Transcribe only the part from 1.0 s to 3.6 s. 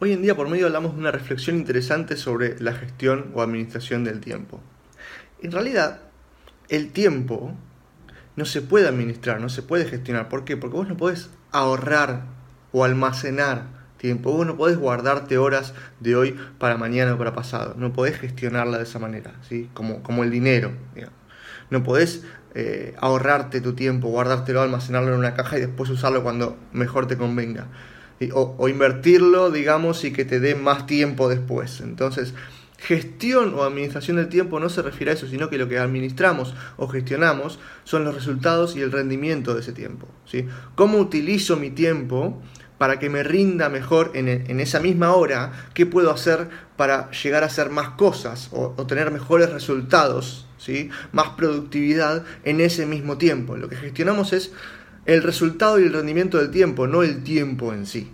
una reflexión interesante sobre la gestión o